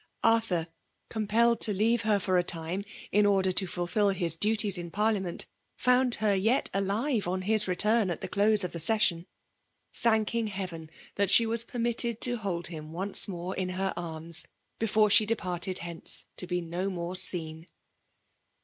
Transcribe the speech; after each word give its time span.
Arthur, 0.23 0.65
compelled 1.11 1.61
to 1.61 1.73
leave 1.75 2.01
her 2.01 2.17
for 2.19 2.39
a. 2.39 2.43
time, 2.43 2.83
in 3.11 3.23
order 3.27 3.51
to 3.51 3.67
fulfil 3.67 4.09
his 4.09 4.33
duties 4.33 4.75
in 4.79 4.89
Parliament, 4.89 5.45
found 5.77 6.15
her 6.15 6.33
yet 6.33 6.71
alive 6.73 7.27
on 7.27 7.43
his 7.43 7.67
return 7.67 8.09
at 8.09 8.19
the 8.19 8.27
close 8.27 8.63
of 8.63 8.71
the 8.71 8.79
session; 8.79 9.27
thanking 9.93 10.47
Heaven 10.47 10.89
that 11.17 11.29
she 11.29 11.45
was 11.45 11.63
permitted 11.63 12.19
to 12.21 12.37
hold 12.37 12.65
him 12.65 12.91
once 12.91 13.27
more 13.27 13.55
in 13.55 13.69
her 13.69 13.93
arms 13.95 14.43
before 14.79 15.11
she 15.11 15.27
departed 15.27 15.77
hence 15.85 16.25
to 16.37 16.47
be 16.47 16.61
no 16.61 16.89
more 16.89 17.15
seen. 17.15 17.67